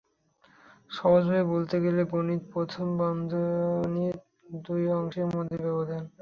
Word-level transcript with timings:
সহজ 0.89 1.23
ভাবে 1.25 1.43
বলতে 1.53 1.75
গেলে, 1.83 2.01
গণিতে 2.11 2.45
প্রথম 2.53 2.85
বন্ধনীর 2.99 4.15
দুই 4.63 4.83
অংশের 4.97 5.27
মতো 5.29 5.53
ব্যবধান। 5.63 6.03